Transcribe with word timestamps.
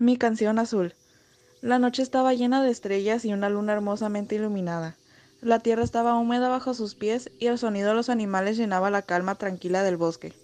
Mi 0.00 0.16
canción 0.16 0.60
azul. 0.60 0.94
La 1.60 1.80
noche 1.80 2.02
estaba 2.02 2.32
llena 2.32 2.62
de 2.62 2.70
estrellas 2.70 3.24
y 3.24 3.32
una 3.32 3.48
luna 3.48 3.72
hermosamente 3.72 4.36
iluminada. 4.36 4.94
La 5.40 5.58
tierra 5.58 5.82
estaba 5.82 6.16
húmeda 6.16 6.48
bajo 6.48 6.72
sus 6.72 6.94
pies 6.94 7.32
y 7.40 7.46
el 7.46 7.58
sonido 7.58 7.88
de 7.88 7.94
los 7.96 8.08
animales 8.08 8.56
llenaba 8.56 8.92
la 8.92 9.02
calma 9.02 9.34
tranquila 9.34 9.82
del 9.82 9.96
bosque. 9.96 10.34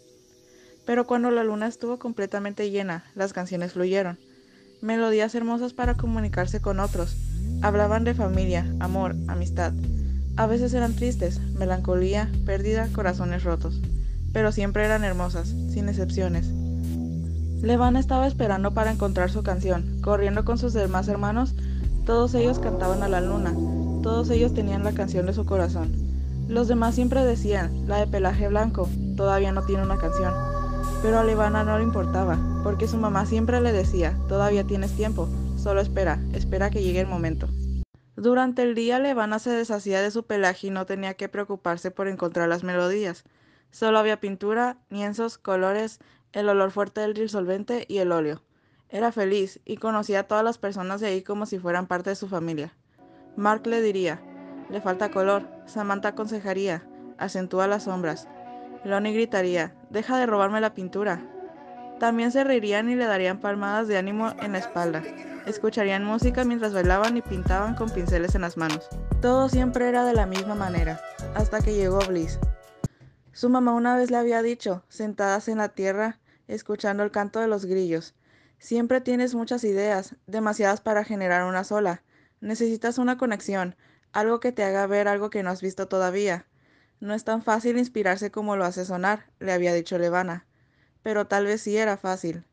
Pero 0.85 1.07
cuando 1.07 1.31
la 1.31 1.45
luna 1.45 1.69
estuvo 1.69 2.01
completamente 2.01 2.73
llena, 2.73 3.05
las 3.15 3.33
canciones 3.33 3.75
fluyeron. 3.75 4.19
Melodías 4.81 5.37
hermosas 5.37 5.73
para 5.73 5.97
comunicarse 5.97 6.61
con 6.61 6.81
otros. 6.81 7.15
Hablaban 7.63 8.03
de 8.03 8.15
familia, 8.15 8.67
amor, 8.81 9.15
amistad. 9.29 9.73
A 10.37 10.49
veces 10.49 10.75
eran 10.75 10.97
tristes, 10.97 11.39
melancolía, 11.39 12.29
pérdida, 12.45 12.89
corazones 12.93 13.45
rotos. 13.45 13.81
Pero 14.33 14.51
siempre 14.51 14.85
eran 14.85 15.05
hermosas, 15.05 15.55
sin 15.71 15.89
excepciones. 15.89 16.51
Levana 17.65 17.99
estaba 17.99 18.27
esperando 18.27 18.75
para 18.75 18.93
encontrar 18.93 19.31
su 19.31 19.43
canción. 19.43 20.03
Corriendo 20.03 20.45
con 20.45 20.59
sus 20.59 20.75
demás 20.75 21.09
hermanos, 21.09 21.55
todos 22.05 22.35
ellos 22.35 22.59
cantaban 22.59 23.03
a 23.03 23.09
la 23.09 23.23
luna. 23.23 23.55
Todos 24.03 24.29
ellos 24.29 24.53
tenían 24.53 24.85
la 24.85 24.93
canción 24.93 25.25
de 25.25 25.33
su 25.33 25.47
corazón. 25.47 25.91
Los 26.47 26.69
demás 26.69 26.95
siempre 26.95 27.25
decían, 27.25 27.89
la 27.89 27.97
de 27.97 28.07
pelaje 28.07 28.49
blanco, 28.49 28.87
todavía 29.17 29.51
no 29.51 29.63
tiene 29.63 29.83
una 29.83 29.97
canción. 29.97 30.35
Pero 31.01 31.19
a 31.19 31.25
Levana 31.25 31.65
no 31.65 31.79
le 31.79 31.85
importaba, 31.85 32.39
porque 32.63 32.87
su 32.87 32.99
mamá 32.99 33.25
siempre 33.25 33.63
le 33.63 33.73
decía, 33.73 34.15
todavía 34.29 34.65
tienes 34.65 34.95
tiempo, 34.95 35.27
solo 35.57 35.81
espera, 35.81 36.21
espera 36.35 36.69
que 36.69 36.83
llegue 36.83 37.01
el 37.01 37.07
momento. 37.07 37.49
Durante 38.15 38.63
el 38.63 38.75
día 38.75 38.99
Levana 38.99 39.39
se 39.39 39.49
deshacía 39.49 40.03
de 40.03 40.11
su 40.11 40.27
pelaje 40.27 40.67
y 40.67 40.71
no 40.71 40.85
tenía 40.85 41.15
que 41.15 41.31
preocuparse 41.31 41.91
por 41.91 42.09
encontrar 42.09 42.47
las 42.47 42.63
melodías. 42.63 43.25
Solo 43.71 43.99
había 43.99 44.21
pintura, 44.21 44.77
lienzos, 44.91 45.39
colores, 45.39 45.99
el 46.35 46.49
olor 46.49 46.73
fuerte 46.73 47.01
del 47.01 47.15
disolvente 47.15 47.87
y 47.89 47.99
el 47.99 48.13
óleo. 48.13 48.43
Era 48.91 49.13
feliz 49.13 49.61
y 49.65 49.77
conocía 49.77 50.21
a 50.21 50.23
todas 50.25 50.45
las 50.45 50.59
personas 50.59 51.01
de 51.01 51.07
ahí 51.07 51.23
como 51.23 51.47
si 51.47 51.59
fueran 51.59 51.87
parte 51.87 52.11
de 52.11 52.17
su 52.17 52.29
familia. 52.29 52.75
Mark 53.37 53.67
le 53.67 53.81
diría, 53.81 54.21
le 54.71 54.81
falta 54.81 55.11
color. 55.11 55.49
Samantha 55.67 56.09
aconsejaría, 56.11 56.87
acentúa 57.19 57.67
las 57.67 57.85
sombras. 57.85 58.29
Lonnie 58.85 59.13
gritaría, 59.13 59.75
deja 59.91 60.19
de 60.19 60.27
robarme 60.27 60.61
la 60.61 60.75
pintura. 60.75 61.23
También 61.99 62.33
se 62.33 62.45
reirían 62.45 62.91
y 62.91 62.97
le 62.97 63.07
darían 63.07 63.41
palmadas 63.41 63.89
de 63.89 63.97
ánimo 63.97 64.33
en 64.43 64.53
la 64.53 64.59
espalda. 64.59 65.03
Escucharían 65.47 66.05
música 66.05 66.45
mientras 66.45 66.75
bailaban 66.75 67.17
y 67.17 67.23
pintaban 67.23 67.75
con 67.77 67.91
pinceles 67.91 68.35
en 68.35 68.43
las 68.43 68.57
manos. 68.57 68.89
Todo 69.23 69.49
siempre 69.49 69.89
era 69.89 70.05
de 70.05 70.13
la 70.13 70.27
misma 70.27 70.55
manera, 70.55 71.01
hasta 71.35 71.61
que 71.61 71.75
llegó 71.75 71.99
Bliss. 72.01 72.39
Su 73.33 73.49
mamá 73.49 73.73
una 73.73 73.97
vez 73.97 74.11
le 74.11 74.17
había 74.17 74.43
dicho, 74.43 74.85
sentadas 74.89 75.49
en 75.49 75.59
la 75.59 75.69
tierra, 75.71 76.19
escuchando 76.49 77.03
el 77.03 77.11
canto 77.11 77.41
de 77.41 77.49
los 77.49 77.65
grillos. 77.65 78.15
Siempre 78.59 79.01
tienes 79.01 79.35
muchas 79.35 79.65
ideas, 79.65 80.17
demasiadas 80.27 80.81
para 80.81 81.05
generar 81.05 81.45
una 81.45 81.65
sola. 81.65 82.03
Necesitas 82.41 82.99
una 82.99 83.19
conexión, 83.19 83.77
algo 84.13 84.41
que 84.41 84.53
te 84.53 84.65
haga 84.65 84.87
ver 84.87 85.09
algo 85.09 85.31
que 85.31 85.43
no 85.43 85.51
has 85.51 85.61
visto 85.61 85.89
todavía. 85.89 86.47
No 87.01 87.15
es 87.15 87.25
tan 87.25 87.43
fácil 87.43 87.79
inspirarse 87.79 88.31
como 88.31 88.57
lo 88.57 88.65
hace 88.65 88.85
sonar, 88.85 89.27
le 89.39 89.53
había 89.53 89.75
dicho 89.75 89.99
Levana. 89.99 90.47
Pero 91.03 91.27
tal 91.27 91.45
vez 91.45 91.61
sí 91.63 91.77
era 91.77 91.97
fácil. 91.97 92.45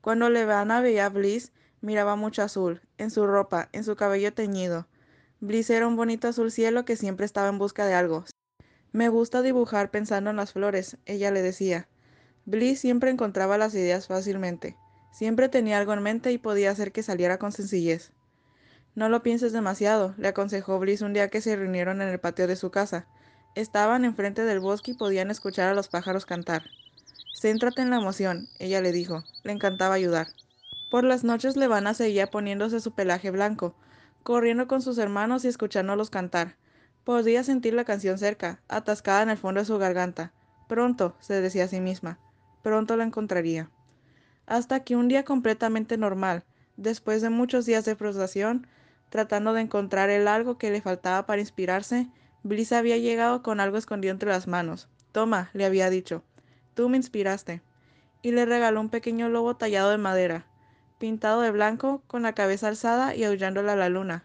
Cuando 0.00 0.30
Levana 0.30 0.80
veía 0.80 1.06
a 1.06 1.10
Bliss, 1.10 1.52
miraba 1.80 2.16
mucho 2.16 2.42
azul, 2.42 2.80
en 2.98 3.10
su 3.10 3.26
ropa, 3.26 3.68
en 3.72 3.84
su 3.84 3.94
cabello 3.94 4.32
teñido. 4.32 4.88
Bliss 5.40 5.70
era 5.70 5.86
un 5.86 5.96
bonito 5.96 6.28
azul 6.28 6.50
cielo 6.50 6.84
que 6.84 6.96
siempre 6.96 7.26
estaba 7.26 7.48
en 7.48 7.58
busca 7.58 7.86
de 7.86 7.94
algo. 7.94 8.24
Me 8.92 9.08
gusta 9.08 9.42
dibujar 9.42 9.90
pensando 9.90 10.30
en 10.30 10.36
las 10.36 10.52
flores, 10.52 10.96
ella 11.06 11.30
le 11.30 11.42
decía. 11.42 11.88
Bliss 12.44 12.80
siempre 12.80 13.10
encontraba 13.10 13.56
las 13.56 13.72
ideas 13.72 14.08
fácilmente. 14.08 14.76
Siempre 15.12 15.48
tenía 15.48 15.78
algo 15.78 15.92
en 15.92 16.02
mente 16.02 16.32
y 16.32 16.38
podía 16.38 16.72
hacer 16.72 16.90
que 16.90 17.04
saliera 17.04 17.38
con 17.38 17.52
sencillez. 17.52 18.10
No 18.96 19.08
lo 19.08 19.22
pienses 19.22 19.52
demasiado, 19.52 20.14
le 20.18 20.26
aconsejó 20.26 20.80
Bliss 20.80 21.02
un 21.02 21.12
día 21.12 21.28
que 21.28 21.40
se 21.40 21.54
reunieron 21.54 22.02
en 22.02 22.08
el 22.08 22.18
patio 22.18 22.48
de 22.48 22.56
su 22.56 22.72
casa. 22.72 23.06
Estaban 23.54 24.04
enfrente 24.04 24.44
del 24.44 24.58
bosque 24.58 24.90
y 24.90 24.94
podían 24.94 25.30
escuchar 25.30 25.68
a 25.68 25.74
los 25.74 25.86
pájaros 25.86 26.26
cantar. 26.26 26.64
Céntrate 27.40 27.80
en 27.80 27.90
la 27.90 27.98
emoción, 27.98 28.48
ella 28.58 28.80
le 28.80 28.90
dijo. 28.90 29.22
Le 29.44 29.52
encantaba 29.52 29.94
ayudar. 29.94 30.26
Por 30.90 31.04
las 31.04 31.22
noches 31.22 31.56
Levana 31.56 31.94
seguía 31.94 32.26
poniéndose 32.26 32.80
su 32.80 32.92
pelaje 32.92 33.30
blanco, 33.30 33.76
corriendo 34.24 34.66
con 34.66 34.82
sus 34.82 34.98
hermanos 34.98 35.44
y 35.44 35.48
escuchándolos 35.48 36.10
cantar. 36.10 36.56
Podía 37.04 37.44
sentir 37.44 37.74
la 37.74 37.84
canción 37.84 38.18
cerca, 38.18 38.60
atascada 38.66 39.22
en 39.22 39.30
el 39.30 39.38
fondo 39.38 39.60
de 39.60 39.66
su 39.66 39.78
garganta. 39.78 40.32
Pronto, 40.68 41.16
se 41.20 41.40
decía 41.40 41.64
a 41.64 41.68
sí 41.68 41.80
misma 41.80 42.18
pronto 42.62 42.96
la 42.96 43.04
encontraría. 43.04 43.70
Hasta 44.46 44.84
que 44.84 44.96
un 44.96 45.08
día 45.08 45.24
completamente 45.24 45.96
normal, 45.96 46.44
después 46.76 47.22
de 47.22 47.30
muchos 47.30 47.66
días 47.66 47.84
de 47.84 47.96
frustración, 47.96 48.66
tratando 49.08 49.52
de 49.52 49.60
encontrar 49.60 50.10
el 50.10 50.26
algo 50.26 50.58
que 50.58 50.70
le 50.70 50.80
faltaba 50.80 51.26
para 51.26 51.40
inspirarse, 51.40 52.08
Bliss 52.42 52.72
había 52.72 52.96
llegado 52.96 53.42
con 53.42 53.60
algo 53.60 53.76
escondido 53.76 54.12
entre 54.12 54.30
las 54.30 54.48
manos. 54.48 54.88
Toma, 55.12 55.50
le 55.52 55.64
había 55.64 55.90
dicho, 55.90 56.24
tú 56.74 56.88
me 56.88 56.96
inspiraste. 56.96 57.62
Y 58.22 58.32
le 58.32 58.46
regaló 58.46 58.80
un 58.80 58.88
pequeño 58.88 59.28
lobo 59.28 59.56
tallado 59.56 59.90
de 59.90 59.98
madera, 59.98 60.46
pintado 60.98 61.40
de 61.40 61.50
blanco, 61.50 62.02
con 62.06 62.22
la 62.22 62.34
cabeza 62.34 62.68
alzada 62.68 63.14
y 63.14 63.24
aullándole 63.24 63.70
a 63.72 63.76
la 63.76 63.88
luna. 63.88 64.24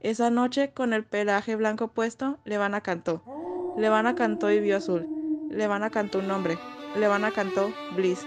Esa 0.00 0.30
noche, 0.30 0.72
con 0.72 0.92
el 0.92 1.04
pelaje 1.04 1.56
blanco 1.56 1.88
puesto, 1.88 2.38
Levana 2.44 2.82
cantó. 2.82 3.22
Levana 3.76 4.14
cantó 4.14 4.50
y 4.50 4.60
vio 4.60 4.76
azul. 4.76 5.08
Levana 5.50 5.90
cantó 5.90 6.18
un 6.20 6.28
nombre, 6.28 6.58
Levana 6.94 7.30
cantó 7.32 7.72
Bliss. 7.94 8.26